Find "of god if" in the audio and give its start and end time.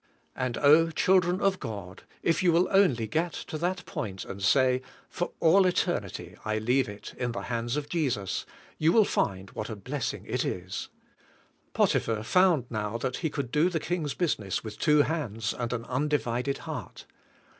1.41-2.39